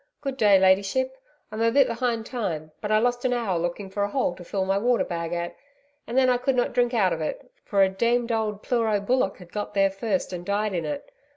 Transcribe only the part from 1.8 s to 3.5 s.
behind time, but I lost an